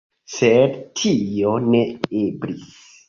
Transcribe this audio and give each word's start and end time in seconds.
Sed 0.35 0.79
tio 1.01 1.53
ne 1.67 1.83
eblis. 2.23 2.73